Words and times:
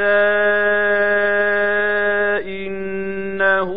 إنه 2.45 3.71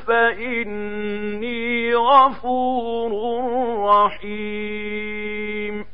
فَإِنِّي 0.08 1.96
غَفُورٌ 1.96 3.12
رَّحِيمٌ 3.96 5.86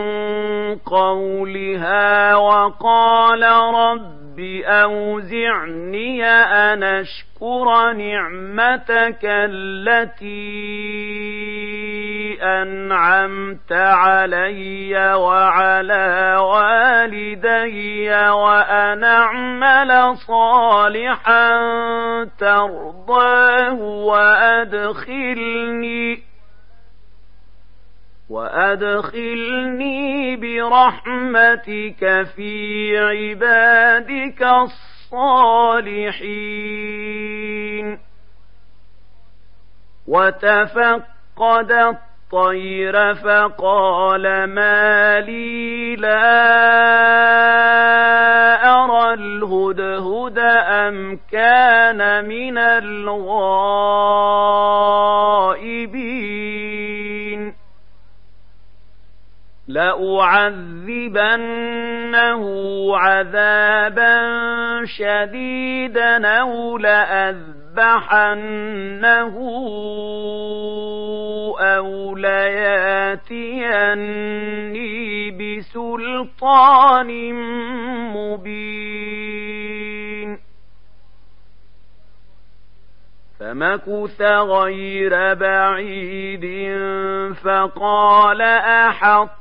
قولها 0.86 2.36
وقال 2.36 3.42
رب 3.76 4.21
رب 4.32 4.40
أوزعني 4.66 6.26
أن 6.30 6.84
أشكر 6.84 7.92
نعمتك 7.94 9.20
التي 9.24 10.72
أنعمت 12.42 13.72
علي 13.72 15.14
وعلى 15.14 16.36
والدي 16.42 18.10
وأن 18.30 19.04
أعمل 19.04 20.18
صالحا 20.18 21.60
ترضاه 22.40 23.74
وأدخلني 23.84 26.31
وأدخلني 28.32 30.36
برحمتك 30.36 32.24
في 32.36 32.54
عبادك 32.98 34.44
الصالحين 35.12 38.00
وتفقد 40.08 41.72
الطير 41.72 43.16
فقال 43.16 44.46
ما 44.48 45.20
لي 45.20 45.96
لا 45.96 46.52
أرى 48.84 49.14
الهدهد 49.14 50.40
أم 50.70 51.20
كان 51.32 52.26
من 52.28 52.58
الغار 52.58 53.81
لأعذبنه 59.72 62.44
عذابا 62.98 64.18
شديدا 64.86 66.28
أو 66.28 66.78
لأذبحنه 66.78 69.36
أو 71.62 72.16
لياتيني 72.16 73.10
بسلطان 75.40 77.34
مبين 78.14 80.38
فمكث 83.40 84.22
غير 84.22 85.34
بعيد 85.34 86.74
فقال 87.44 88.42
أحط 88.42 89.41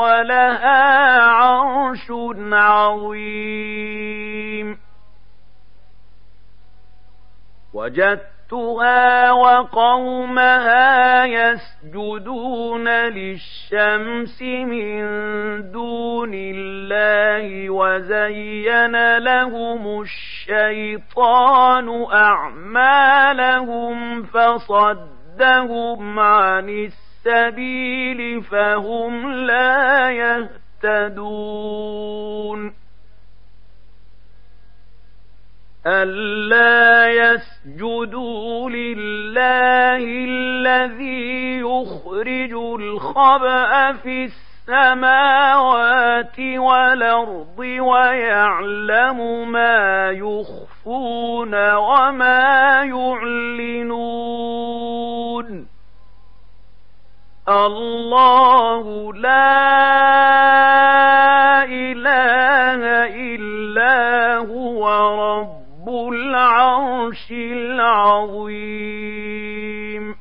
ولها 0.00 1.20
عرش 1.22 2.10
عظيم 2.52 4.78
وجدتها 7.74 9.32
وقومها 9.32 11.24
يسجدون 11.24 12.88
للشمس 12.88 14.42
من 14.42 15.06
دون 15.72 16.30
الله 16.34 17.70
وزين 17.70 19.16
لهم 19.18 20.00
الشيطان 20.00 22.04
أعمالهم 22.12 24.22
فصدهم 24.22 26.18
عن 26.18 26.68
السبيل 26.68 27.09
السبيل 27.26 28.42
فهم 28.42 29.32
لا 29.32 30.10
يهتدون 30.82 32.74
ألا 35.86 37.06
يسجدوا 37.08 38.70
لله 38.70 39.98
الذي 40.28 41.58
يخرج 41.58 42.52
الخبأ 42.80 43.92
في 43.92 44.24
السماوات 44.24 46.38
والأرض 46.40 47.58
ويعلم 47.58 49.50
ما 49.52 50.10
يخفون 50.10 51.68
وما 51.76 52.82
يعلنون 52.84 55.69
الله 57.48 59.12
لا 59.14 59.60
إله 61.64 62.80
إلا 63.36 64.36
هو 64.36 64.84
رب 65.38 66.08
العرش 66.08 67.30
العظيم 67.32 70.16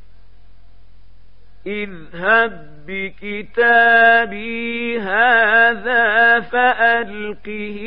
اذهب 1.66 2.75
بكتابي 2.86 5.00
هذا 5.00 6.40
فألقه 6.40 7.78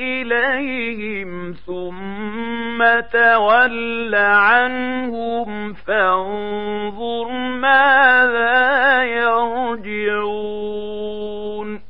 إليهم 0.00 1.54
ثم 1.66 2.84
تول 3.12 4.14
عنهم 4.14 5.72
فانظر 5.72 7.28
ماذا 7.60 9.02
يرجعون 9.04 11.80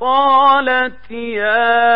قالت 0.00 1.10
يا 1.10 1.92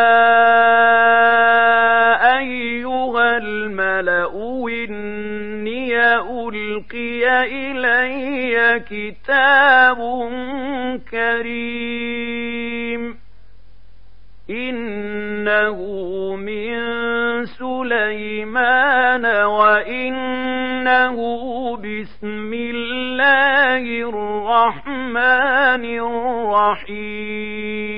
ألقي 6.77 7.25
إلي 7.45 8.81
كتاب 8.81 9.99
كريم 11.11 13.17
إنه 14.51 15.79
من 16.37 16.79
سليمان 17.47 19.27
وإنه 19.45 21.17
بسم 21.77 22.53
الله 22.53 24.09
الرحمن 24.09 25.85
الرحيم 25.99 27.96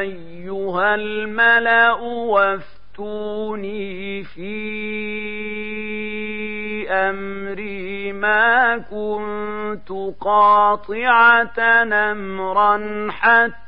أيها 0.00 0.94
الملأ 0.94 1.92
وافتوني 2.00 4.24
في 4.24 4.58
أمري 6.90 8.12
ما 8.12 8.78
كنت 8.90 9.88
قاطعة 10.20 11.84
نمرا 11.84 13.08
حتى 13.10 13.67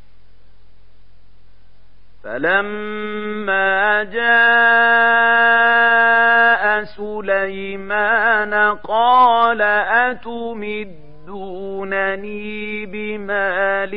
فلما 2.25 4.05
جاء 4.05 6.85
سليمان 6.85 8.55
قال 8.76 9.62
اتمد 9.62 11.00
يؤتونني 11.31 12.87
بمال 12.87 13.95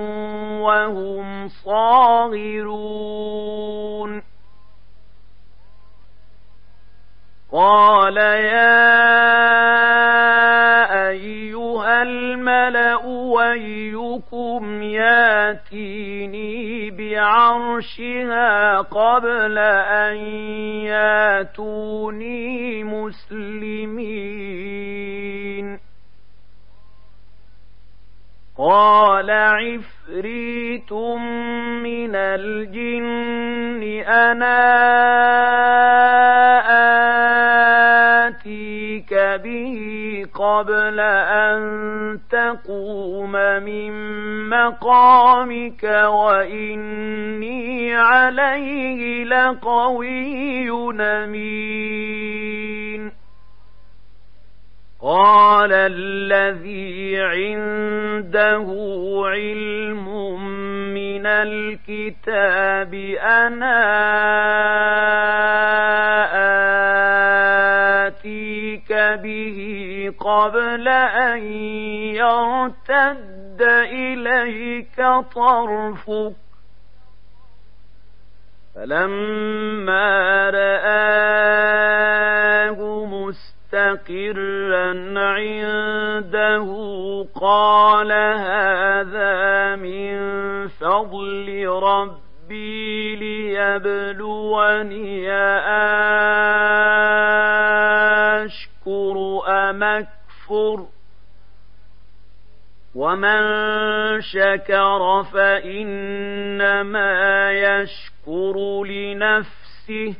وهم 0.60 1.48
صاغرون 1.48 3.77
قال 7.52 8.16
يا 8.16 8.88
أيها 11.08 12.02
الملأ 12.02 13.06
ويكم 13.06 14.82
ياتيني 14.82 16.90
بعرشها 16.90 18.78
قبل 18.80 19.58
أن 19.58 20.16
ياتوني 20.84 22.84
مسلمين 22.84 25.47
قال 28.58 29.30
عفريت 29.30 30.92
من 31.82 32.10
الجن 32.14 34.02
أنا 34.12 34.62
آتيك 38.26 39.14
به 39.14 39.80
قبل 40.34 41.00
أن 41.00 41.60
تقوم 42.30 43.32
من 43.62 43.92
مقامك 44.48 45.82
وإني 46.08 47.94
عليه 47.94 49.24
لقوي 49.24 50.64
نمين 50.92 53.17
قال 55.02 55.72
الذي 55.72 57.20
عنده 57.22 58.66
علم 59.24 60.06
من 60.94 61.26
الكتاب 61.26 62.94
أنا 63.22 63.80
آتيك 68.06 68.92
به 69.22 69.60
قبل 70.20 70.88
أن 71.28 71.38
يرتد 72.18 73.62
إليك 73.92 74.96
طرفك 75.34 76.36
فلما 78.74 80.10
رآه 80.50 81.67
مستقرا 84.10 84.90
عنده 85.16 86.68
قال 87.40 88.12
هذا 88.38 89.76
من 89.76 90.18
فضل 90.68 91.66
ربي 91.68 93.16
ليبلوني 93.16 95.32
أشكر 98.46 99.42
أم 99.48 99.82
أكفر 99.82 100.86
ومن 102.94 103.40
شكر 104.20 105.24
فإنما 105.34 107.50
يشكر 107.52 108.84
لنفسه 108.84 110.14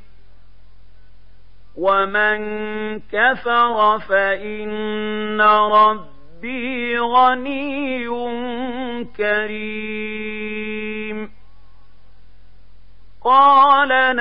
ومن 1.79 2.39
كفر 3.13 3.99
فإن 4.01 5.41
ربي 5.73 6.99
غني 6.99 8.09
كريم 9.17 11.31
قال 13.25 14.17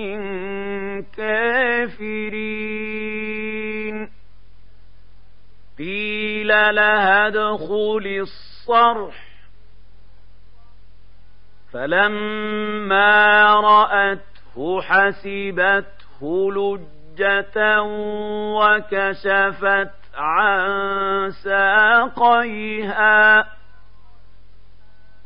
كافرين 1.16 4.08
قيل 5.78 6.46
لها 6.48 7.26
ادخل 7.26 8.18
الصرح 8.20 9.27
فلما 11.72 13.44
رأته 13.54 14.82
حسبته 14.82 16.52
لجة 16.52 17.58
وكشفت 18.56 19.88
عن 20.14 20.60
ساقيها 21.44 23.46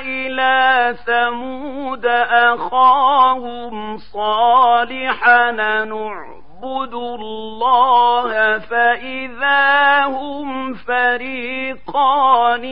إلى 0.00 0.94
ثمود 1.06 2.06
أخاهم 2.30 3.96
صالحا 3.98 5.50
نعبد 5.56 6.94
الله 6.94 8.58
فإذا 8.58 10.04
هم 10.04 10.74
فريقان 10.74 12.64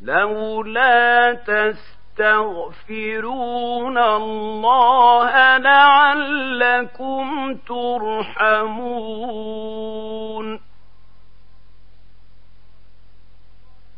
لولا 0.03 1.33
تستغفرون 1.33 3.99
الله 3.99 5.57
لعلكم 5.57 7.55
ترحمون 7.69 10.61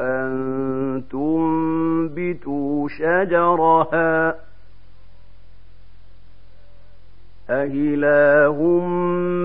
أن 0.00 1.02
تنبتوا 1.10 2.88
شجرها 2.88 4.34
أإله 7.50 8.62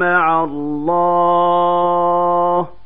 مع 0.06 0.44
الله 0.44 2.77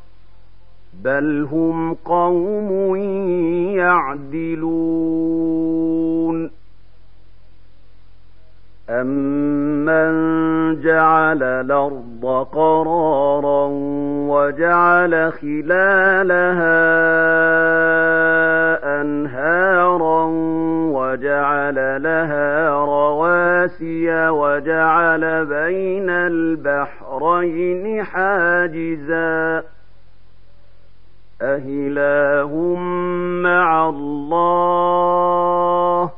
بل 1.05 1.47
هم 1.51 1.93
قوم 1.93 2.95
يعدلون 3.75 6.51
أمن 8.89 10.81
جعل 10.81 11.43
الأرض 11.43 12.47
قرارا 12.53 13.67
وجعل 14.27 15.33
خلالها 15.33 16.81
أنهارا 19.01 20.25
وجعل 20.93 22.03
لها 22.03 22.69
رواسي 22.69 24.27
وجعل 24.29 25.45
بين 25.45 26.09
البحرين 26.09 28.03
حاجزاً 28.03 29.63
أإله 31.41 32.75
مع 33.43 33.89
الله 33.89 36.09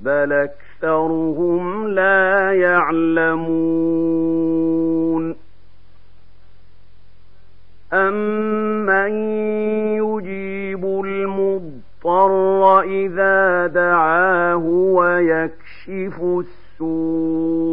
بل 0.00 0.32
أكثرهم 0.32 1.88
لا 1.88 2.52
يعلمون 2.52 5.36
أمن 7.92 9.12
يجيب 9.96 10.84
المضطر 10.84 12.80
إذا 12.82 13.66
دعاه 13.66 14.66
ويكشف 14.66 16.20
السوء 16.22 17.67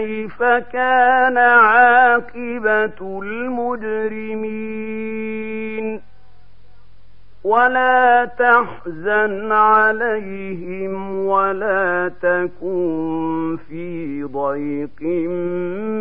كيف 0.00 0.42
كان 0.72 1.36
عاقبة 1.38 3.20
المجرمين 3.22 6.00
ولا 7.44 8.24
تحزن 8.38 9.52
عليهم 9.52 11.26
ولا 11.26 12.10
تكن 12.22 13.58
في 13.68 14.22
ضيق 14.24 15.02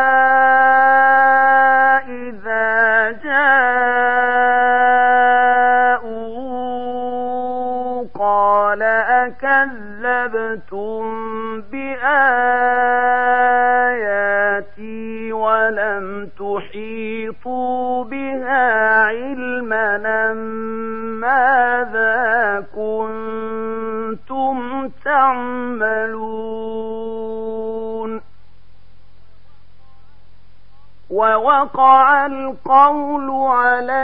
وقع 31.65 32.25
القول 32.25 33.29
عليه 33.47 34.00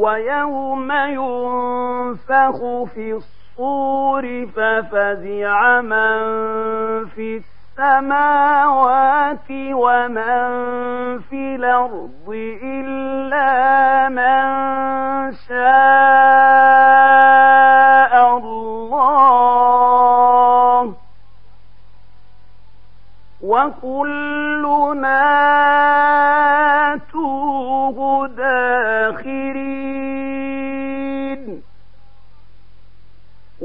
ويوم 0.00 0.92
ينفخ 0.92 2.84
في 2.94 3.12
الصور 3.14 4.46
ففزع 4.56 5.80
من 5.80 6.12
في 7.06 7.40
السماوات 7.78 9.50
ومن 9.50 10.40
في 11.20 11.54
الأرض 11.54 12.58
إلا 12.62 14.08
من 14.08 15.32
شاء 15.48 18.36
الله 18.38 20.94
وكل 23.42 24.49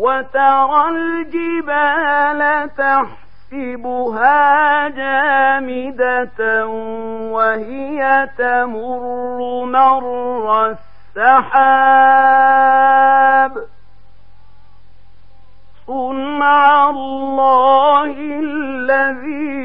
وترى 0.05 0.85
الجبال 0.89 2.69
تحسبها 2.77 4.47
جامدة 4.89 6.65
وهي 7.31 8.29
تمر 8.37 9.63
مر 9.65 10.65
السحاب 11.15 13.51
صنع 15.87 16.89
الله 16.89 18.13
الذي 18.41 19.55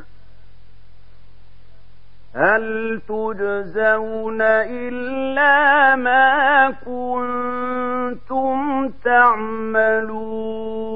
هل 2.35 3.01
تجزون 3.09 4.43
إلا 4.43 5.97
ما 5.97 6.71
كنتم 6.85 8.57
تعملون 9.05 10.96